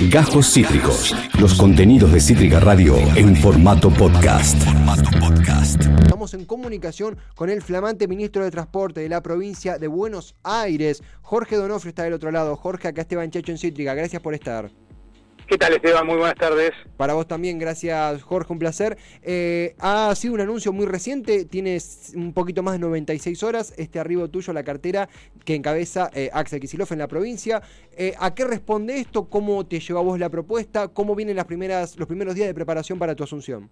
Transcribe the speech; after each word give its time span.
Gajos 0.00 0.52
Cítricos. 0.52 1.16
Los 1.40 1.54
contenidos 1.54 2.12
de 2.12 2.20
Cítrica 2.20 2.60
Radio 2.60 2.98
en 3.16 3.34
formato 3.34 3.88
podcast. 3.88 4.54
Estamos 6.02 6.34
en 6.34 6.44
comunicación 6.44 7.16
con 7.34 7.48
el 7.48 7.62
flamante 7.62 8.06
ministro 8.06 8.44
de 8.44 8.50
Transporte 8.50 9.00
de 9.00 9.08
la 9.08 9.22
provincia 9.22 9.78
de 9.78 9.88
Buenos 9.88 10.34
Aires. 10.42 11.02
Jorge 11.22 11.56
Donofrio 11.56 11.88
está 11.88 12.02
del 12.02 12.12
otro 12.12 12.30
lado. 12.30 12.56
Jorge, 12.56 12.88
acá 12.88 13.00
Esteban 13.00 13.30
Checho 13.30 13.52
en 13.52 13.58
Cítrica. 13.58 13.94
Gracias 13.94 14.20
por 14.20 14.34
estar. 14.34 14.70
¿Qué 15.46 15.58
tal 15.58 15.74
Esteban? 15.74 16.04
Muy 16.04 16.16
buenas 16.16 16.34
tardes. 16.34 16.72
Para 16.96 17.14
vos 17.14 17.28
también, 17.28 17.60
gracias 17.60 18.20
Jorge, 18.24 18.52
un 18.52 18.58
placer. 18.58 18.98
Eh, 19.22 19.76
ha 19.78 20.12
sido 20.16 20.34
un 20.34 20.40
anuncio 20.40 20.72
muy 20.72 20.86
reciente, 20.86 21.44
tienes 21.44 22.12
un 22.16 22.32
poquito 22.32 22.64
más 22.64 22.74
de 22.74 22.80
96 22.80 23.44
horas, 23.44 23.72
este 23.78 24.00
arribo 24.00 24.28
tuyo 24.28 24.50
a 24.50 24.54
la 24.54 24.64
cartera 24.64 25.08
que 25.44 25.54
encabeza 25.54 26.10
eh, 26.14 26.30
Axel 26.32 26.58
Kicillof 26.58 26.90
en 26.90 26.98
la 26.98 27.06
provincia. 27.06 27.62
Eh, 27.96 28.14
¿A 28.18 28.34
qué 28.34 28.44
responde 28.44 28.98
esto? 28.98 29.30
¿Cómo 29.30 29.64
te 29.64 29.78
llevó 29.78 30.00
a 30.00 30.02
vos 30.02 30.18
la 30.18 30.30
propuesta? 30.30 30.88
¿Cómo 30.88 31.14
vienen 31.14 31.36
las 31.36 31.44
primeras, 31.44 31.96
los 31.96 32.08
primeros 32.08 32.34
días 32.34 32.48
de 32.48 32.54
preparación 32.54 32.98
para 32.98 33.14
tu 33.14 33.22
asunción? 33.22 33.70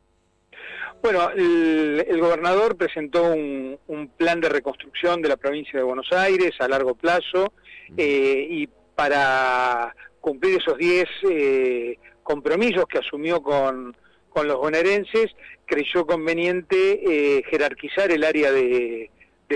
Bueno, 1.03 1.29
el, 1.31 2.21
gobernador 2.21 2.77
presentó 2.77 3.33
un, 3.33 4.11
plan 4.17 4.41
de 4.41 4.49
reconstrucción 4.49 5.21
de 5.23 5.29
la 5.29 5.37
provincia 5.37 5.77
de 5.77 5.85
Buenos 5.85 6.13
Aires 6.13 6.53
a 6.61 6.69
largo 6.69 6.95
plazo 6.95 7.53
y 7.97 8.69
para 8.95 9.93
cumplir 10.25 10.57
esos 10.57 10.79
10 10.79 11.07
eh, 11.29 11.99
compromisos 12.23 12.87
que 12.87 12.97
asumió 12.97 13.43
con, 13.43 13.95
los 14.35 14.57
bonaerenses, 14.57 15.31
creyó 15.67 16.07
conveniente 16.07 16.77
eh, 16.79 17.43
jerarquizar 17.51 18.11
el 18.11 18.25
área 18.25 18.51
de, 18.51 19.11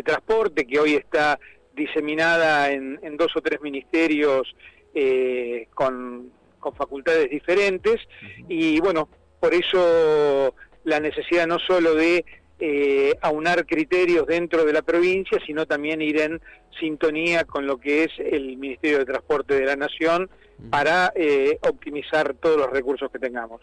transporte 0.05 0.65
que 0.65 0.79
hoy 0.79 0.95
está 0.95 1.41
diseminada 1.75 2.71
en, 2.71 3.17
dos 3.17 3.35
o 3.35 3.41
tres 3.41 3.61
ministerios 3.63 4.55
eh, 4.95 5.67
con, 5.75 6.31
con, 6.61 6.75
facultades 6.75 7.29
diferentes. 7.31 7.97
Y 8.49 8.79
bueno, 8.79 9.09
por 9.41 9.55
eso 9.55 10.55
la 10.85 11.01
necesidad 11.01 11.49
no 11.49 11.59
solo 11.59 11.95
de 11.95 12.25
aunar 13.23 13.67
criterios 13.67 14.27
dentro 14.27 14.65
de 14.65 14.73
la 14.73 14.83
provincia, 14.83 15.39
sino 15.45 15.67
también 15.67 16.03
ir 16.03 16.21
en 16.21 16.41
sintonía 16.79 17.45
con 17.45 17.67
lo 17.67 17.79
que 17.79 18.05
es 18.05 18.13
el 18.19 18.57
Ministerio 18.57 18.99
de 18.99 19.05
Transporte 19.05 19.55
de 19.55 19.67
la 19.67 19.77
Nación 19.77 20.29
para 20.71 21.13
eh, 21.15 21.59
optimizar 21.69 22.35
todos 22.35 22.57
los 22.59 22.71
recursos 22.71 23.11
que 23.11 23.19
tengamos. 23.19 23.61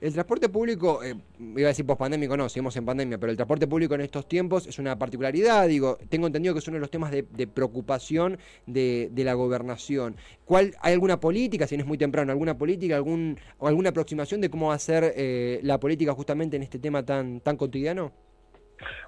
El 0.00 0.12
transporte 0.12 0.48
público, 0.48 1.02
eh, 1.04 1.14
iba 1.38 1.66
a 1.66 1.68
decir 1.68 1.84
pospandémico, 1.84 2.36
no, 2.36 2.48
seguimos 2.48 2.74
en 2.76 2.86
pandemia, 2.86 3.18
pero 3.18 3.30
el 3.30 3.36
transporte 3.36 3.66
público 3.66 3.94
en 3.94 4.00
estos 4.00 4.26
tiempos 4.26 4.66
es 4.66 4.78
una 4.78 4.98
particularidad, 4.98 5.68
digo, 5.68 5.98
tengo 6.08 6.26
entendido 6.26 6.54
que 6.54 6.60
es 6.60 6.68
uno 6.68 6.76
de 6.76 6.80
los 6.80 6.90
temas 6.90 7.10
de, 7.10 7.24
preocupación 7.46 8.38
de, 8.66 9.10
la 9.16 9.34
gobernación. 9.34 10.16
¿Cuál, 10.46 10.74
¿Hay 10.80 10.94
alguna 10.94 11.20
política, 11.20 11.66
si 11.66 11.76
no 11.76 11.82
es 11.82 11.86
muy 11.86 11.98
temprano, 11.98 12.32
alguna 12.32 12.56
política 12.56 12.96
algún, 12.96 13.38
o 13.58 13.68
alguna 13.68 13.90
aproximación 13.90 14.40
de 14.40 14.50
cómo 14.50 14.68
va 14.68 14.74
a 14.74 14.78
ser 14.78 15.12
eh, 15.16 15.60
la 15.62 15.78
política 15.78 16.14
justamente 16.14 16.56
en 16.56 16.62
este 16.62 16.78
tema 16.78 17.04
tan, 17.04 17.40
tan 17.40 17.56
cotidiano? 17.56 18.12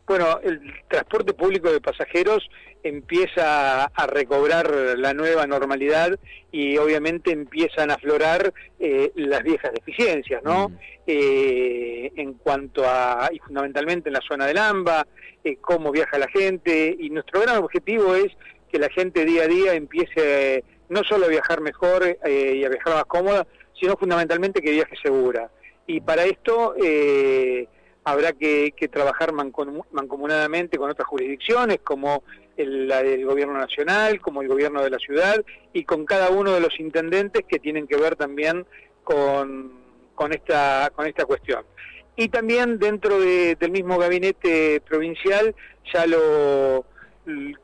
Bueno, 0.07 0.41
el 0.43 0.61
transporte 0.89 1.33
público 1.33 1.73
de 1.73 1.81
pasajeros 1.81 2.49
empieza 2.83 3.85
a 3.85 4.07
recobrar 4.07 4.71
la 4.99 5.15
nueva 5.15 5.47
normalidad 5.47 6.19
y 6.51 6.77
obviamente 6.77 7.31
empiezan 7.31 7.91
a 7.91 7.95
aflorar 7.95 8.53
eh, 8.79 9.13
las 9.15 9.43
viejas 9.43 9.73
deficiencias, 9.73 10.43
¿no? 10.43 10.69
Mm. 10.69 10.79
Eh, 11.07 12.13
en 12.17 12.35
cuanto 12.35 12.85
a, 12.85 13.29
y 13.33 13.39
fundamentalmente 13.39 14.09
en 14.09 14.15
la 14.15 14.21
zona 14.27 14.47
del 14.47 14.59
AMBA, 14.59 15.07
eh, 15.45 15.57
cómo 15.61 15.91
viaja 15.93 16.19
la 16.19 16.29
gente, 16.29 16.97
y 16.99 17.11
nuestro 17.11 17.41
gran 17.41 17.59
objetivo 17.59 18.15
es 18.15 18.33
que 18.71 18.79
la 18.79 18.89
gente 18.91 19.25
día 19.25 19.45
a 19.45 19.49
día 19.49 19.75
empiece 19.75 20.65
no 20.89 21.03
solo 21.05 21.27
a 21.27 21.29
viajar 21.29 21.61
mejor 21.61 22.05
y 22.05 22.65
a 22.65 22.69
viajar 22.69 22.95
más 22.95 23.05
cómoda, 23.07 23.47
sino 23.79 23.97
fundamentalmente 23.97 24.61
que 24.61 24.71
viaje 24.71 24.95
segura. 25.03 25.51
Y 25.87 26.01
para 26.01 26.25
esto 26.25 26.75
habrá 28.05 28.33
que, 28.33 28.73
trabajar 28.91 29.33
mancomunadamente 29.33 30.79
con 30.79 30.91
otras 30.91 31.07
jurisdicciones, 31.07 31.79
como 31.83 32.23
la 32.57 33.03
del 33.03 33.25
gobierno 33.25 33.55
nacional, 33.55 34.21
como 34.21 34.43
el 34.43 34.49
gobierno 34.49 34.83
de 34.83 34.91
la 34.91 34.99
ciudad, 34.99 35.43
y 35.73 35.85
con 35.85 36.05
cada 36.05 36.31
uno 36.31 36.53
de 36.53 36.61
los 36.61 36.79
intendentes 36.81 37.43
que 37.49 37.59
tienen 37.59 37.87
que 37.87 37.97
ver 37.97 38.17
también 38.17 38.67
con, 39.05 39.73
esta, 40.31 40.91
con 40.95 41.07
esta 41.07 41.25
cuestión. 41.25 41.65
Y 42.17 42.29
también 42.29 42.79
dentro 42.79 43.19
del 43.19 43.71
mismo 43.71 43.99
gabinete 43.99 44.83
provincial 44.87 45.55
ya 45.93 46.07
lo 46.07 46.85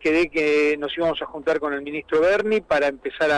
quedé 0.00 0.30
que 0.30 0.76
nos 0.78 0.96
íbamos 0.96 1.20
a 1.20 1.26
juntar 1.26 1.58
con 1.58 1.74
el 1.74 1.82
ministro 1.82 2.20
Berni 2.20 2.60
para 2.60 2.86
empezar 2.86 3.30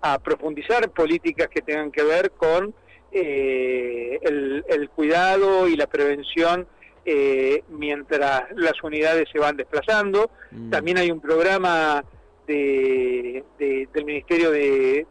a 0.00 0.18
profundizar 0.18 0.90
políticas 0.90 1.48
que 1.48 1.62
tengan 1.62 1.92
que 1.92 2.02
ver 2.02 2.32
con 2.32 2.74
eh, 3.12 4.18
el, 4.22 4.90
cuidado 4.90 5.68
y 5.68 5.76
la 5.76 5.86
prevención 5.86 6.66
eh, 7.04 7.62
mientras 7.68 8.44
las 8.54 8.82
unidades 8.82 9.28
se 9.32 9.38
van 9.38 9.56
desplazando. 9.56 10.30
Mm. 10.50 10.70
También 10.70 10.98
hay 10.98 11.10
un 11.10 11.20
programa 11.20 12.04
de, 12.46 13.44
del 13.58 14.04
Ministerio 14.04 14.50
de, 14.50 15.06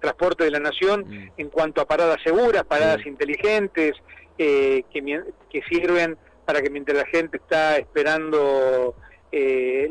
Transporte 0.00 0.44
de 0.44 0.50
la 0.50 0.60
Nación 0.60 1.04
mm. 1.08 1.30
en 1.36 1.48
cuanto 1.48 1.80
a 1.80 1.86
paradas 1.86 2.20
seguras, 2.22 2.64
paradas 2.64 3.04
inteligentes, 3.06 3.94
eh, 4.38 4.84
que, 4.92 5.22
que, 5.50 5.62
sirven 5.62 6.16
para 6.44 6.60
que 6.60 6.70
mientras 6.70 6.98
la 6.98 7.06
gente 7.06 7.38
está 7.38 7.76
esperando 7.78 8.94
eh, 9.32 9.88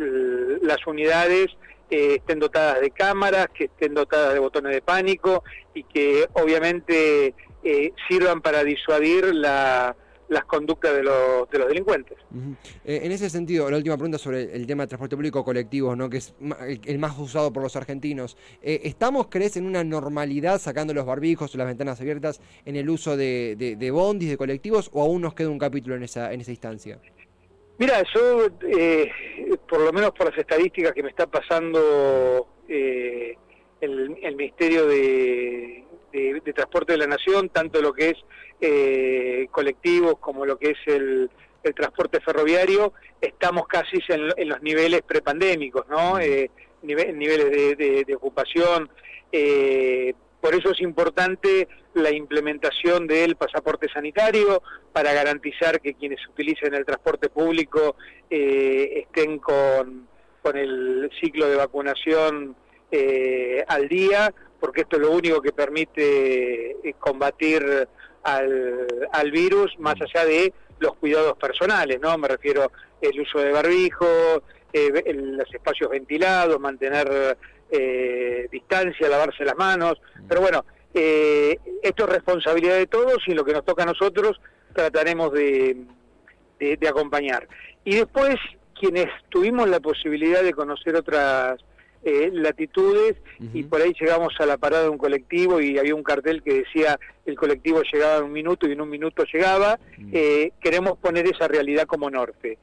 las 0.61 0.85
unidades, 0.87 1.47
que 1.89 2.15
estén 2.15 2.39
dotadas 2.39 2.81
de 2.81 2.91
cámaras, 2.91 3.47
que 3.53 3.65
estén 3.65 3.93
dotadas 3.93 4.33
de 4.33 4.39
botones 4.39 4.73
de 4.73 4.81
pánico 4.81 5.43
y 5.73 5.83
que 5.83 6.27
obviamente 6.33 7.33
eh, 7.63 7.93
sirvan 8.07 8.41
para 8.41 8.63
disuadir 8.63 9.33
la, 9.33 9.95
las 10.29 10.45
conductas 10.45 10.95
de 10.95 11.03
los, 11.03 11.49
de 11.49 11.59
los 11.59 11.67
delincuentes. 11.67 12.17
Eh, 12.83 13.01
en 13.03 13.11
ese 13.11 13.29
sentido, 13.29 13.69
la 13.69 13.77
última 13.77 13.95
pregunta 13.95 14.17
sobre 14.17 14.55
el 14.55 14.65
tema 14.65 14.83
de 14.83 14.87
transporte 14.87 15.15
público 15.15 15.43
colectivo, 15.43 15.95
¿no? 15.95 16.09
que 16.09 16.17
es 16.17 16.35
el 16.39 16.99
más 16.99 17.17
usado 17.17 17.51
por 17.53 17.63
los 17.63 17.75
argentinos. 17.75 18.37
Eh, 18.61 18.81
¿Estamos, 18.83 19.27
crees, 19.29 19.57
en 19.57 19.65
una 19.65 19.83
normalidad, 19.83 20.59
sacando 20.59 20.93
los 20.93 21.05
barbijos 21.05 21.53
o 21.53 21.57
las 21.57 21.67
ventanas 21.67 22.01
abiertas, 22.01 22.41
en 22.65 22.75
el 22.75 22.89
uso 22.89 23.17
de 23.17 23.89
bondis, 23.91 24.29
de 24.29 24.37
colectivos, 24.37 24.89
o 24.93 25.01
aún 25.01 25.21
nos 25.21 25.33
queda 25.33 25.49
un 25.49 25.59
capítulo 25.59 25.95
en 25.95 26.03
esa, 26.03 26.33
en 26.33 26.41
esa 26.41 26.51
instancia? 26.51 26.99
Mira, 27.77 28.03
yo, 28.13 28.47
eh, 28.61 29.11
por 29.67 29.81
lo 29.81 29.91
menos 29.91 30.11
por 30.11 30.29
las 30.29 30.37
estadísticas 30.37 30.93
que 30.93 31.03
me 31.03 31.09
está 31.09 31.27
pasando 31.27 32.47
eh, 32.69 33.35
el, 33.81 34.15
Ministerio 34.35 34.87
de, 34.87 35.83
Transporte 36.53 36.93
de 36.93 36.99
la 36.99 37.07
Nación, 37.07 37.49
tanto 37.49 37.81
lo 37.81 37.91
que 37.91 38.11
es 38.11 38.17
eh, 38.61 39.47
colectivos 39.51 40.19
como 40.19 40.45
lo 40.45 40.57
que 40.57 40.71
es 40.71 40.77
el, 40.85 41.29
transporte 41.75 42.21
ferroviario, 42.21 42.93
estamos 43.19 43.67
casi 43.67 43.97
en, 44.09 44.47
los 44.47 44.61
niveles 44.61 45.01
prepandémicos, 45.01 45.87
¿no? 45.89 46.19
Eh, 46.19 46.51
niveles 46.83 47.75
de, 47.75 48.03
de 48.05 48.15
ocupación. 48.15 48.87
Por 50.45 50.53
eso 50.53 50.69
es 50.69 50.81
importante 50.81 51.67
la 51.95 52.11
implementación 52.11 53.07
del 53.07 53.35
pasaporte 53.35 53.89
sanitario 53.89 54.61
para 54.93 55.11
garantizar 55.11 55.81
que 55.81 55.95
quienes 55.95 56.19
utilicen 56.27 56.75
el 56.75 56.85
transporte 56.85 57.29
público 57.29 57.95
eh, 58.29 59.05
estén 59.07 59.39
con, 59.39 60.07
con, 60.43 60.55
el 60.55 61.09
ciclo 61.19 61.49
de 61.49 61.55
vacunación 61.55 62.55
eh, 62.91 63.65
al 63.67 63.87
día, 63.87 64.31
porque 64.59 64.81
esto 64.81 64.97
es 64.97 65.01
lo 65.01 65.13
único 65.13 65.41
que 65.41 65.51
permite 65.51 66.77
eh, 66.87 66.93
combatir 66.99 67.87
al, 68.21 68.87
al 69.13 69.31
virus, 69.31 69.73
más 69.79 69.95
allá 69.99 70.27
de 70.27 70.53
los 70.77 70.95
cuidados 70.97 71.39
personales, 71.39 71.99
¿no? 71.99 72.15
Me 72.19 72.27
refiero 72.27 72.71
el 73.01 73.19
uso 73.19 73.39
de 73.39 73.51
barbijo, 73.51 74.43
los 74.75 75.53
espacios 75.55 75.89
ventilados, 75.89 76.59
mantener 76.59 77.35
distancia, 78.51 79.09
lavarse 79.09 79.43
las 79.43 79.57
manos, 79.57 79.99
pero 80.27 80.41
bueno, 80.41 80.63
eh, 80.97 81.59
esto 81.83 82.05
es 82.05 82.09
responsabilidad 82.09 82.77
de 82.77 82.87
todos 82.87 83.17
y 83.27 83.33
lo 83.33 83.43
que 83.43 83.51
nos 83.51 83.65
toca 83.65 83.83
a 83.83 83.85
nosotros 83.85 84.39
trataremos 84.73 85.33
de, 85.33 85.75
de, 86.57 86.87
acompañar. 86.87 87.49
Y 87.83 87.95
después, 87.95 88.37
quienes 88.79 89.07
tuvimos 89.27 89.67
la 89.67 89.81
posibilidad 89.81 90.41
de 90.41 90.53
conocer 90.53 90.95
otras 90.95 91.59
eh, 92.03 92.29
latitudes 92.31 93.15
y 93.53 93.63
por 93.63 93.81
ahí 93.81 93.93
llegamos 93.99 94.33
a 94.39 94.45
la 94.45 94.57
parada 94.57 94.83
de 94.83 94.89
un 94.89 94.97
colectivo 94.97 95.59
y 95.59 95.77
había 95.77 95.95
un 95.95 96.03
cartel 96.03 96.41
que 96.41 96.63
decía 96.63 96.97
el 97.25 97.35
colectivo 97.35 97.81
llegaba 97.91 98.17
en 98.17 98.23
un 98.25 98.31
minuto 98.31 98.67
y 98.67 98.71
en 98.71 98.79
un 98.79 98.89
minuto 98.89 99.25
llegaba, 99.33 99.77
eh, 100.13 100.51
queremos 100.61 100.97
poner 100.97 101.27
esa 101.27 101.49
realidad 101.49 101.87
como 101.87 102.09
norte. 102.09 102.57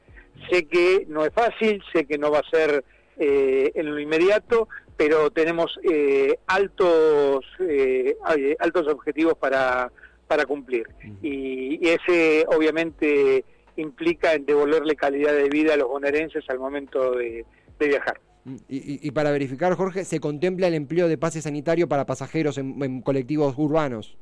Sé 0.49 0.65
que 0.65 1.05
no 1.07 1.23
es 1.23 1.33
fácil, 1.33 1.83
sé 1.93 2.05
que 2.05 2.17
no 2.17 2.31
va 2.31 2.39
a 2.39 2.49
ser 2.49 2.83
eh, 3.17 3.71
en 3.75 3.91
lo 3.91 3.99
inmediato, 3.99 4.67
pero 4.97 5.31
tenemos 5.31 5.79
eh, 5.83 6.37
altos 6.47 7.45
eh, 7.59 8.15
altos 8.59 8.87
objetivos 8.87 9.35
para, 9.37 9.91
para 10.27 10.45
cumplir 10.45 10.87
y, 11.21 11.79
ese 11.87 12.45
obviamente 12.47 13.43
implica 13.75 14.33
en 14.33 14.45
devolverle 14.45 14.95
calidad 14.95 15.33
de 15.33 15.49
vida 15.49 15.73
a 15.73 15.77
los 15.77 15.87
bonaerenses 15.87 16.43
al 16.47 16.59
momento 16.59 17.11
de, 17.11 17.45
viajar. 17.79 18.21
Mm, 18.45 18.55
y, 18.69 19.11
para 19.11 19.31
verificar, 19.31 19.73
Jorge, 19.75 20.05
¿se 20.05 20.21
contempla 20.21 20.67
el 20.67 20.73
empleo 20.73 21.09
de 21.09 21.17
pase 21.17 21.41
sanitario 21.41 21.89
para 21.89 22.05
pasajeros 22.05 22.57
en, 22.57 23.01
colectivos 23.01 23.55
urbanos? 23.57 24.17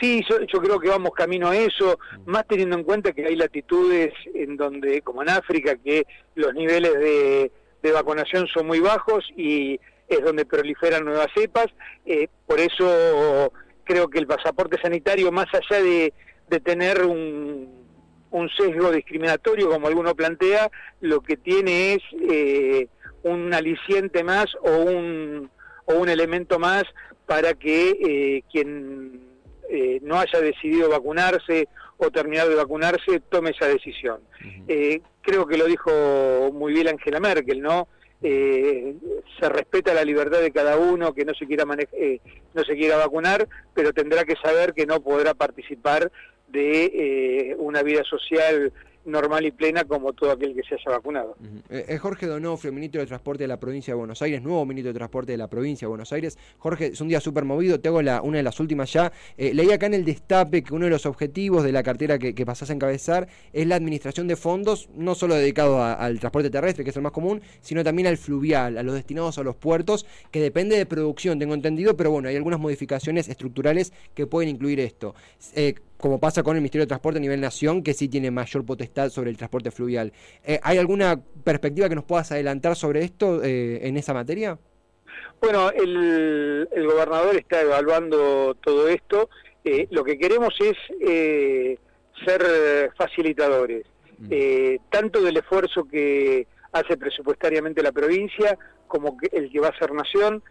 Sí, 0.00 0.24
yo, 0.26 0.60
creo 0.62 0.80
que 0.80 0.88
vamos 0.88 1.10
camino 1.12 1.48
a 1.48 1.56
eso, 1.56 1.98
más 2.24 2.46
teniendo 2.46 2.76
en 2.76 2.84
cuenta 2.84 3.12
que 3.12 3.26
hay 3.26 3.36
latitudes 3.36 4.14
en 4.32 4.56
donde, 4.56 5.02
como 5.02 5.20
en 5.22 5.28
África, 5.28 5.76
que 5.76 6.06
los 6.36 6.54
niveles 6.54 6.94
de, 6.94 7.52
vacunación 7.82 8.46
son 8.46 8.66
muy 8.66 8.80
bajos 8.80 9.24
y 9.36 9.80
es 10.08 10.22
donde 10.22 10.44
proliferan 10.44 11.04
nuevas 11.04 11.28
cepas. 11.34 11.66
Eh, 12.04 12.28
por 12.46 12.60
eso 12.60 13.52
creo 13.84 14.08
que 14.08 14.18
el 14.18 14.26
pasaporte 14.26 14.80
sanitario, 14.80 15.32
más 15.32 15.46
allá 15.52 15.82
de, 15.82 16.12
tener 16.64 17.04
un, 17.04 17.88
sesgo 18.56 18.90
discriminatorio, 18.90 19.68
como 19.70 19.88
alguno 19.88 20.14
plantea, 20.14 20.70
lo 21.00 21.20
que 21.20 21.36
tiene 21.36 21.94
es... 21.94 22.02
Eh, 22.28 22.88
un 23.22 23.52
aliciente 23.52 24.24
más 24.24 24.46
o 24.62 24.70
un, 24.70 25.50
o 25.86 25.94
un 25.94 26.08
elemento 26.08 26.58
más 26.58 26.84
para 27.26 27.54
que 27.54 27.90
eh, 27.90 28.42
quien 28.50 29.20
eh, 29.68 30.00
no 30.02 30.18
haya 30.18 30.40
decidido 30.40 30.88
vacunarse 30.88 31.68
o 32.00 32.10
terminar 32.10 32.48
de 32.48 32.54
vacunarse 32.54 33.20
tome 33.28 33.50
esa 33.50 33.66
decisión. 33.66 34.20
Eh, 34.68 35.00
creo 35.20 35.46
que 35.46 35.58
lo 35.58 35.66
dijo 35.66 36.50
muy 36.52 36.72
bien 36.72 36.88
Angela 36.88 37.20
Merkel, 37.20 37.60
¿no? 37.60 37.88
se 38.22 39.48
respeta 39.48 39.94
la 39.94 40.04
libertad 40.04 40.42
de 40.42 40.50
cada 40.50 40.76
uno 40.76 41.14
que 41.14 41.24
no 41.24 41.32
se 41.32 41.46
quiera 41.46 41.64
no 41.64 42.64
se 42.64 42.76
quiera 42.76 42.98
vacunar, 42.98 43.48
pero 43.72 43.94
tendrá 43.94 44.26
que 44.26 44.36
saber 44.36 44.74
que 44.74 44.84
no 44.84 45.00
podrá 45.00 45.32
participar 45.32 46.12
de 46.48 47.56
una 47.58 47.82
vida 47.82 48.04
social 48.04 48.74
normal 49.10 49.44
y 49.46 49.50
plena 49.50 49.84
como 49.84 50.12
todo 50.12 50.32
aquel 50.32 50.54
que 50.54 50.62
se 50.62 50.74
haya 50.74 50.96
vacunado. 50.96 51.36
Es 51.68 51.88
eh, 51.88 51.98
Jorge 51.98 52.26
Donofrio, 52.26 52.72
ministro 52.72 53.00
de 53.00 53.06
Transporte 53.06 53.44
de 53.44 53.48
la 53.48 53.58
provincia 53.58 53.92
de 53.92 53.98
Buenos 53.98 54.22
Aires, 54.22 54.42
nuevo 54.42 54.64
ministro 54.64 54.92
de 54.92 54.98
Transporte 54.98 55.32
de 55.32 55.38
la 55.38 55.48
provincia 55.48 55.86
de 55.86 55.90
Buenos 55.90 56.12
Aires. 56.12 56.38
Jorge, 56.58 56.86
es 56.86 57.00
un 57.00 57.08
día 57.08 57.20
súper 57.20 57.44
movido, 57.44 57.80
te 57.80 57.88
hago 57.88 57.98
una 57.98 58.36
de 58.38 58.42
las 58.42 58.60
últimas 58.60 58.92
ya. 58.92 59.12
Eh, 59.36 59.52
leí 59.54 59.70
acá 59.70 59.86
en 59.86 59.94
el 59.94 60.04
destape 60.04 60.62
que 60.62 60.74
uno 60.74 60.86
de 60.86 60.90
los 60.90 61.06
objetivos 61.06 61.64
de 61.64 61.72
la 61.72 61.82
cartera 61.82 62.18
que, 62.18 62.34
que 62.34 62.46
pasás 62.46 62.70
a 62.70 62.72
encabezar 62.72 63.28
es 63.52 63.66
la 63.66 63.76
administración 63.76 64.28
de 64.28 64.36
fondos, 64.36 64.88
no 64.94 65.14
solo 65.14 65.34
dedicado 65.34 65.82
al 65.82 66.18
transporte 66.20 66.50
terrestre, 66.50 66.84
que 66.84 66.90
es 66.90 66.96
el 66.96 67.02
más 67.02 67.12
común, 67.12 67.42
sino 67.60 67.84
también 67.84 68.08
al 68.08 68.16
fluvial, 68.16 68.78
a 68.78 68.82
los 68.82 68.94
destinados 68.94 69.38
a 69.38 69.42
los 69.42 69.56
puertos, 69.56 70.06
que 70.30 70.40
depende 70.40 70.76
de 70.76 70.86
producción, 70.86 71.38
tengo 71.38 71.54
entendido, 71.54 71.96
pero 71.96 72.10
bueno, 72.10 72.28
hay 72.28 72.36
algunas 72.36 72.60
modificaciones 72.60 73.28
estructurales 73.28 73.92
que 74.14 74.26
pueden 74.26 74.50
incluir 74.50 74.80
esto. 74.80 75.14
Eh, 75.54 75.74
como 76.00 76.18
pasa 76.18 76.42
con 76.42 76.56
el 76.56 76.62
Ministerio 76.62 76.84
de 76.84 76.88
Transporte 76.88 77.18
a 77.18 77.20
nivel 77.20 77.40
nación, 77.40 77.82
que 77.82 77.94
sí 77.94 78.08
tiene 78.08 78.30
mayor 78.30 78.64
potestad 78.64 79.10
sobre 79.10 79.30
el 79.30 79.36
transporte 79.36 79.70
fluvial. 79.70 80.12
Eh, 80.44 80.58
¿Hay 80.62 80.78
alguna 80.78 81.20
perspectiva 81.44 81.88
que 81.88 81.94
nos 81.94 82.04
puedas 82.04 82.32
adelantar 82.32 82.74
sobre 82.74 83.04
esto 83.04 83.42
eh, 83.44 83.86
en 83.86 83.96
esa 83.96 84.14
materia? 84.14 84.58
Bueno, 85.40 85.70
el, 85.70 86.68
gobernador 86.74 87.36
está 87.36 87.60
evaluando 87.60 88.54
todo 88.56 88.88
esto. 88.88 89.30
Eh, 89.64 89.86
lo 89.90 90.04
que 90.04 90.18
queremos 90.18 90.54
es 90.60 90.76
ser 92.24 92.92
facilitadores, 92.96 93.86
mm. 94.18 94.30
tanto 94.90 95.22
del 95.22 95.38
esfuerzo 95.38 95.86
que 95.88 96.46
hace 96.72 96.96
presupuestariamente 96.96 97.82
la 97.82 97.92
provincia 97.92 98.58
como 98.86 99.16
el 99.32 99.50
que 99.50 99.60
va 99.60 99.68
a 99.68 99.70
hacer 99.70 99.92
Nación. 99.92 100.42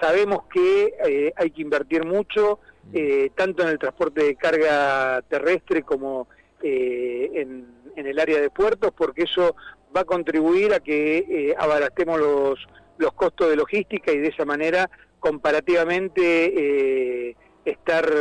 sabemos 0.00 0.44
que 0.52 1.32
hay 1.36 1.50
que 1.50 1.62
invertir 1.62 2.04
mucho, 2.04 2.60
eh, 2.92 3.30
tanto 3.34 3.62
en 3.62 3.68
el 3.68 3.78
transporte 3.78 4.24
de 4.24 4.36
carga 4.36 5.22
terrestre 5.22 5.82
como 5.82 6.28
eh, 6.62 7.30
en, 7.34 7.80
el 7.94 8.18
área 8.18 8.40
de 8.40 8.50
puertos, 8.50 8.90
porque 8.96 9.22
eso 9.22 9.54
va 9.94 10.00
a 10.00 10.04
contribuir 10.04 10.74
a 10.74 10.80
que 10.80 11.18
eh, 11.18 11.54
abarastemos 11.56 12.18
los, 12.18 12.66
los 12.98 13.12
costos 13.12 13.48
de 13.48 13.56
logística 13.56 14.10
y 14.12 14.18
de 14.18 14.28
esa 14.28 14.44
manera 14.44 14.90
comparativamente 15.20 17.36
estar 17.64 18.12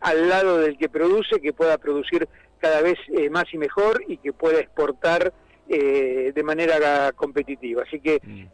al 0.00 0.28
lado 0.28 0.58
del 0.58 0.78
que 0.78 0.88
produce, 0.88 1.40
que 1.40 1.52
pueda 1.52 1.78
producir 1.78 2.28
cada 2.60 2.80
vez 2.80 2.96
más 3.30 3.52
y 3.52 3.58
mejor 3.58 4.04
y 4.06 4.18
que 4.18 4.32
pueda 4.32 4.60
exportar 4.60 5.32
de 5.66 6.42
manera 6.44 7.10
competitiva. 7.12 7.82
Así 7.82 7.98
que 7.98 8.20
mm. 8.22 8.44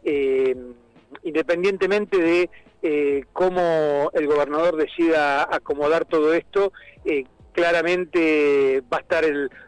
Independientemente 1.23 2.17
de 2.17 2.49
eh, 2.81 3.25
cómo 3.33 4.09
el 4.13 4.27
gobernador 4.27 4.75
decida 4.77 5.43
acomodar 5.43 6.05
todo 6.05 6.33
esto, 6.33 6.71
eh, 7.05 7.25
claramente 7.51 8.81
va 8.91 8.97
a 8.97 9.01
estar 9.01 9.23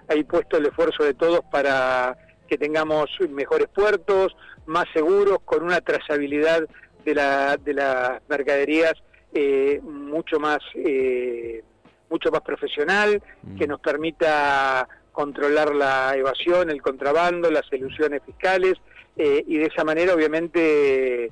ahí 0.08 0.24
puesto 0.24 0.58
el 0.58 0.68
esfuerzo 0.68 1.04
de 1.04 1.14
todos 1.14 1.42
para 1.52 2.18
que 2.48 2.58
tengamos 2.58 3.10
mejores 3.30 3.68
puertos, 3.68 4.36
más 4.66 4.86
seguros, 4.94 5.40
con 5.46 5.64
una 5.64 5.82
trazabilidad 5.82 6.68
de, 7.06 7.16
la, 7.16 7.58
de 7.58 7.74
las 7.74 8.22
mercaderías 8.28 8.94
eh, 9.34 9.80
mucho 9.82 10.40
más 10.40 10.60
eh, 10.76 11.64
mucho 12.10 12.30
más 12.30 12.42
profesional, 12.42 13.24
mm. 13.42 13.58
que 13.58 13.68
nos 13.68 13.80
permita 13.80 14.88
controlar 15.12 15.76
la 15.76 16.16
evasión, 16.16 16.70
el 16.70 16.82
contrabando, 16.82 17.50
las 17.52 17.72
ilusiones 17.72 18.22
fiscales 18.26 18.76
y 19.16 19.58
de 19.58 19.66
esa 19.66 19.84
manera 19.84 20.16
obviamente 20.16 21.32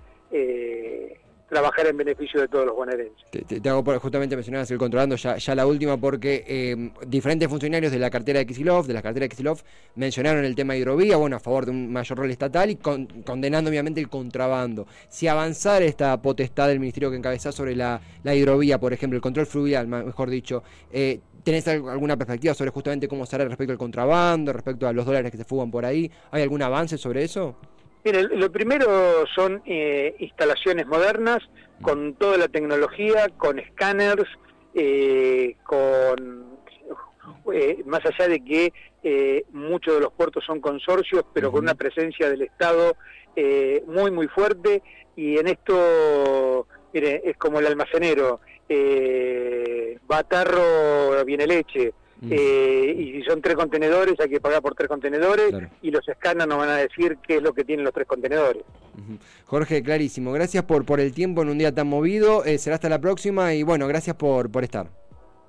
trabajar 1.50 1.88
en 1.88 1.98
beneficio 1.98 2.40
de 2.40 2.48
todos 2.48 2.66
los 2.66 2.76
bonaerenses. 2.76 3.26
Te, 3.32 3.70
hago 3.70 3.84
justamente 4.00 4.36
mencionabas 4.36 4.70
el 4.72 4.78
controlando, 4.78 5.16
ya, 5.16 5.56
la 5.56 5.66
última, 5.66 5.98
porque 5.98 6.46
eh, 6.48 6.92
diferentes 7.08 7.50
funcionarios 7.50 7.92
de 7.92 8.00
la 8.00 8.10
cartera 8.10 8.40
de 8.40 8.46
Kisilov, 8.46 8.86
de 8.86 8.94
la 8.94 9.02
cartera 9.02 9.26
de 9.26 9.30
Kisilov, 9.30 9.62
mencionaron 9.96 10.46
el 10.46 10.56
tema 10.56 10.74
de 10.74 10.80
hidrovía, 10.80 11.18
bueno, 11.18 11.36
a 11.36 11.40
favor 11.40 11.66
de 11.66 11.72
un 11.72 11.92
mayor 11.92 12.18
rol 12.18 12.32
estatal 12.32 12.70
y 12.70 12.76
condenando 12.76 13.70
obviamente 13.70 14.00
el 14.00 14.10
contrabando. 14.10 14.88
Si 15.10 15.28
avanzar 15.28 15.82
esta 15.82 16.22
potestad 16.22 16.68
del 16.68 16.80
ministerio 16.80 17.10
que 17.10 17.18
encabezás 17.18 17.56
sobre 17.56 17.76
la, 17.76 18.00
la 18.24 18.36
hidrovía, 18.36 18.80
por 18.80 18.94
ejemplo, 18.94 19.18
el 19.18 19.22
control 19.22 19.48
fluvial, 19.48 19.88
mejor 19.88 20.30
dicho, 20.30 20.64
eh, 20.92 21.20
¿Tenés 21.44 21.68
alguna 21.68 22.18
perspectiva 22.18 22.54
sobre 22.54 22.72
justamente 22.72 23.08
cómo 23.08 23.26
será 23.26 23.46
respecto 23.46 23.72
al 23.72 23.78
contrabando, 23.78 24.52
respecto 24.54 24.88
a 24.88 24.94
los 24.94 25.06
dólares 25.06 25.32
que 25.32 25.38
se 25.38 25.46
fugan 25.46 25.72
por 25.72 25.86
ahí? 25.86 26.12
¿Hay 26.32 26.44
algún 26.44 26.62
avance 26.62 26.98
sobre 26.98 27.24
eso? 27.24 27.56
Mire, 28.04 28.24
lo 28.24 28.52
primero 28.52 29.26
son 29.36 29.62
eh, 29.66 30.16
instalaciones 30.20 30.88
modernas, 30.88 31.40
con 31.82 32.14
toda 32.16 32.38
la 32.38 32.48
tecnología, 32.48 33.30
con 33.38 33.60
escáneres, 33.60 34.28
eh, 34.74 35.56
con 35.64 36.46
eh, 37.54 37.84
más 37.86 38.02
allá 38.06 38.28
de 38.28 38.44
que 38.44 38.74
muchos 39.52 39.96
de 39.96 40.02
los 40.02 40.14
puertos 40.14 40.44
son 40.46 40.60
consorcios, 40.60 41.24
pero 41.34 41.52
con 41.52 41.64
una 41.64 41.76
presencia 41.76 42.30
del 42.30 42.42
Estado 42.42 42.96
muy, 43.88 44.12
muy 44.12 44.28
fuerte, 44.28 44.84
y 45.16 45.38
en 45.38 45.48
esto, 45.48 46.68
mire, 46.94 47.22
es 47.24 47.38
como 47.38 47.60
el 47.60 47.68
almacenero, 47.68 48.42
batarro 50.08 51.24
viene 51.26 51.48
leche, 51.48 51.94
Mm. 52.22 52.34
Eh, 52.34 52.96
y 52.98 53.12
si 53.14 53.24
son 53.24 53.42
tres 53.42 53.56
contenedores, 53.56 54.20
hay 54.20 54.30
que 54.30 54.42
pagar 54.42 54.62
por 54.62 54.76
tres 54.76 54.90
contenedores 54.90 55.54
y 55.82 55.90
los 55.90 56.06
escáneres 56.08 56.48
nos 56.48 56.58
van 56.58 56.70
a 56.70 56.76
decir 56.76 57.18
qué 57.26 57.38
es 57.38 57.42
lo 57.42 57.54
que 57.54 57.64
tienen 57.64 57.86
los 57.86 57.94
tres 57.94 58.08
contenedores. 58.08 58.64
Jorge, 59.46 59.82
clarísimo. 59.82 60.34
Gracias 60.34 60.66
por, 60.66 60.86
por 60.86 61.00
el 61.00 61.14
tiempo 61.14 61.42
en 61.42 61.50
un 61.50 61.58
día 61.58 61.74
tan 61.74 61.88
movido. 61.88 62.44
Eh, 62.44 62.58
será 62.58 62.76
hasta 62.76 62.90
la 62.90 63.00
próxima 63.00 63.54
y 63.54 63.64
bueno, 63.64 63.88
gracias 63.88 64.18
por, 64.18 64.52
por 64.52 64.66
estar. 64.66 64.90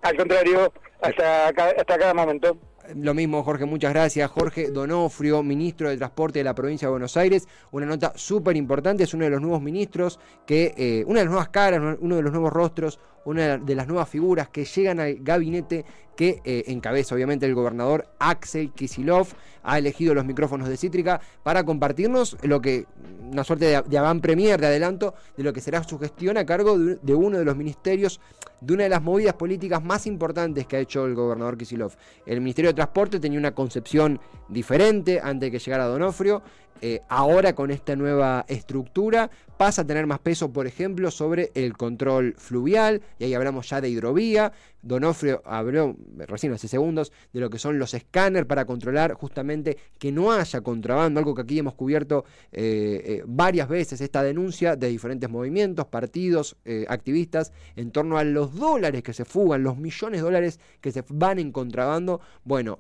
Al 0.03 0.17
contrario, 0.17 0.73
hasta, 1.01 1.49
hasta 1.49 1.99
cada 1.99 2.15
momento. 2.15 2.57
Lo 2.95 3.15
mismo, 3.15 3.43
Jorge, 3.45 3.67
muchas 3.67 3.93
gracias. 3.93 4.31
Jorge 4.31 4.71
Donofrio, 4.71 5.43
ministro 5.43 5.89
de 5.89 5.97
Transporte 5.97 6.41
de 6.41 6.45
la 6.45 6.55
provincia 6.55 6.89
de 6.89 6.91
Buenos 6.91 7.17
Aires. 7.17 7.47
Una 7.71 7.87
nota 7.87 8.13
súper 8.17 8.57
importante, 8.57 9.05
es 9.05 9.15
uno 9.15 9.25
de 9.25 9.31
los 9.31 9.41
nuevos 9.41 9.63
ministros, 9.63 10.19
que 10.47 10.75
eh, 10.77 11.05
una 11.07 11.21
de 11.21 11.25
las 11.27 11.31
nuevas 11.31 11.49
caras, 11.51 11.99
uno 12.01 12.17
de 12.17 12.23
los 12.23 12.33
nuevos 12.33 12.53
rostros, 12.53 12.99
una 13.25 13.59
de 13.59 13.75
las 13.75 13.87
nuevas 13.87 14.09
figuras 14.09 14.49
que 14.49 14.65
llegan 14.65 14.99
al 14.99 15.17
gabinete 15.21 15.85
que 16.21 16.43
eh, 16.45 16.65
encabeza 16.67 17.15
obviamente 17.15 17.47
el 17.47 17.55
gobernador 17.55 18.07
Axel 18.19 18.73
Kisilov, 18.73 19.29
ha 19.63 19.79
elegido 19.79 20.13
los 20.13 20.27
micrófonos 20.27 20.69
de 20.69 20.77
Cítrica 20.77 21.19
para 21.43 21.65
compartirnos 21.65 22.37
lo 22.43 22.61
que, 22.61 22.85
una 23.33 23.43
suerte 23.43 23.65
de, 23.65 23.83
de 23.87 23.97
avant 23.97 24.21
premier, 24.21 24.61
de 24.61 24.67
adelanto, 24.67 25.15
de 25.39 25.43
lo 25.43 25.55
que 25.55 25.63
será 25.63 25.83
su 25.83 25.99
gestión 25.99 26.37
a 26.37 26.45
cargo 26.45 26.79
de, 26.79 27.15
uno 27.15 27.39
de 27.39 27.45
los 27.47 27.57
ministerios, 27.57 28.21
de 28.61 28.75
una 28.75 28.83
de 28.83 28.91
las 28.91 29.01
movidas 29.01 29.33
políticas 29.33 29.83
más 29.83 30.07
importantes 30.07 30.67
que 30.67 30.77
ha 30.77 30.81
hecho 30.81 31.07
el 31.07 31.15
gobernador 31.15 31.57
Kisilov. 31.57 31.95
El 32.27 32.43
Ministerio 32.43 32.69
de 32.69 32.75
Transporte 32.75 33.19
tenía 33.19 33.39
una 33.39 33.55
concepción 33.55 34.21
diferente 34.51 35.21
antes 35.23 35.47
de 35.47 35.51
que 35.53 35.59
llegara 35.59 35.87
Donofrio, 35.87 36.43
eh, 36.83 37.01
ahora 37.09 37.55
con 37.55 37.71
esta 37.71 37.97
nueva 37.97 38.45
estructura 38.47 39.31
pasa 39.61 39.83
a 39.83 39.87
tener 39.87 40.07
más 40.07 40.21
peso, 40.21 40.51
por 40.51 40.67
ejemplo, 40.67 41.11
sobre 41.11 41.51
el 41.55 41.77
control 41.77 42.35
fluvial, 42.39 43.03
y 43.19 43.25
ahí 43.25 43.35
hablamos 43.35 43.69
ya 43.69 43.83
de 43.83 43.91
hidrovía. 43.91 44.53
Donofrio 44.81 45.43
habló 45.45 45.97
recién 46.17 46.55
hace 46.55 46.67
segundos 46.67 47.13
de 47.35 47.41
lo 47.41 47.51
que 47.51 47.59
son 47.59 47.79
los 47.79 47.93
escáneres 47.93 48.47
para 48.47 48.65
controlar 48.65 49.13
justamente 49.13 49.77
que 49.99 50.13
no 50.13 50.33
haya 50.33 50.63
contrabando, 50.63 51.21
algo 51.21 51.35
que 51.35 51.43
aquí 51.43 51.59
hemos 51.59 51.75
cubierto 51.75 52.25
eh, 52.53 53.03
eh, 53.05 53.23
varias 53.27 53.69
veces, 53.69 54.01
esta 54.01 54.23
denuncia 54.23 54.77
de 54.77 54.89
diferentes 54.89 55.29
movimientos, 55.29 55.85
partidos, 55.85 56.57
activistas, 56.89 57.53
en 57.77 57.91
torno 57.91 58.17
a 58.17 58.25
los 58.25 58.55
dólares 58.55 59.03
que 59.03 59.13
se 59.13 59.27
fugan, 59.27 59.63
los 59.63 59.77
millones 59.77 60.21
de 60.21 60.25
dólares 60.25 60.59
que 60.81 60.91
se 60.91 61.05
van 61.11 61.39
en 61.39 61.53
contrabando. 61.53 62.23
Bueno, 62.45 62.79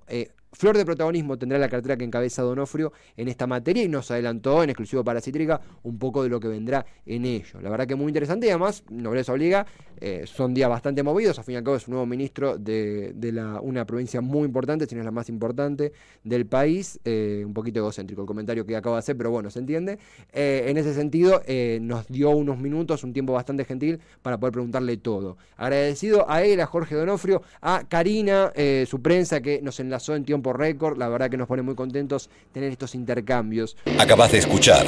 Flor 0.52 0.76
de 0.76 0.84
protagonismo 0.84 1.38
tendrá 1.38 1.58
la 1.58 1.68
cartera 1.68 1.96
que 1.96 2.04
encabeza 2.04 2.42
Donofrio 2.42 2.92
en 3.16 3.28
esta 3.28 3.46
materia 3.46 3.84
y 3.84 3.88
nos 3.88 4.10
adelantó 4.10 4.62
en 4.64 4.70
exclusivo 4.70 5.04
para 5.04 5.20
Cítrica 5.20 5.60
un 5.84 5.96
poco 5.98 6.24
de 6.24 6.28
lo 6.28 6.40
que 6.40 6.48
vendrá 6.48 6.84
en 7.06 7.24
ello. 7.24 7.60
La 7.60 7.70
verdad 7.70 7.86
que 7.86 7.94
muy 7.94 8.08
interesante 8.08 8.46
y 8.46 8.50
además, 8.50 8.82
Nobleza 8.90 9.32
Obliga, 9.32 9.64
eh, 10.00 10.24
son 10.26 10.52
días 10.52 10.68
bastante 10.68 11.02
movidos, 11.02 11.38
al 11.38 11.44
fin 11.44 11.54
y 11.54 11.56
al 11.58 11.62
cabo 11.62 11.76
es 11.76 11.86
un 11.86 11.92
nuevo 11.92 12.06
ministro 12.06 12.58
de, 12.58 13.14
una 13.62 13.84
provincia 13.84 14.20
muy 14.20 14.44
importante, 14.44 14.86
si 14.86 14.94
no 14.94 15.02
es 15.02 15.04
la 15.04 15.10
más 15.12 15.28
importante 15.28 15.92
del 16.24 16.46
país, 16.46 16.98
eh, 17.04 17.44
un 17.46 17.54
poquito 17.54 17.78
egocéntrico 17.80 18.22
el 18.22 18.26
comentario 18.26 18.66
que 18.66 18.76
acabo 18.76 18.96
de 18.96 19.00
hacer, 19.00 19.16
pero 19.16 19.30
bueno, 19.30 19.50
se 19.50 19.60
entiende. 19.60 19.98
Eh, 20.32 20.64
en 20.66 20.78
ese 20.78 20.94
sentido, 20.94 21.42
nos 21.80 22.08
dio 22.08 22.30
unos 22.30 22.58
minutos, 22.58 23.04
un 23.04 23.12
tiempo 23.12 23.32
bastante 23.32 23.64
gentil 23.64 24.00
para 24.22 24.38
poder 24.38 24.52
preguntarle 24.52 24.96
todo. 24.96 25.36
Agradecido 25.56 26.28
a 26.28 26.42
él, 26.42 26.60
a 26.60 26.66
Jorge 26.66 26.94
Donofrio, 26.94 27.42
a 27.60 27.84
Karina, 27.88 28.52
su 28.86 29.00
prensa 29.02 29.40
que 29.40 29.60
nos 29.62 29.78
enlazó 29.80 30.16
en 30.16 30.24
tiempo 30.40 30.52
récord. 30.52 30.98
La 30.98 31.08
verdad 31.08 31.30
que 31.30 31.36
nos 31.36 31.46
pone 31.46 31.62
muy 31.62 31.74
contentos 31.74 32.30
tener 32.52 32.72
estos 32.72 32.94
intercambios. 32.94 33.76
Acabas 33.98 34.32
de 34.32 34.38
escuchar 34.38 34.86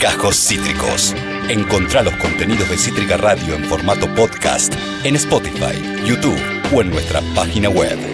Cajos 0.00 0.36
Cítricos. 0.36 1.14
Encontrá 1.48 2.02
los 2.02 2.14
contenidos 2.16 2.68
de 2.70 2.78
Cítrica 2.78 3.16
Radio 3.18 3.54
en 3.54 3.64
formato 3.64 4.06
podcast 4.14 4.74
en 5.04 5.16
Spotify, 5.16 5.76
YouTube 6.06 6.40
o 6.74 6.80
en 6.80 6.90
nuestra 6.90 7.20
página 7.34 7.68
web. 7.68 8.13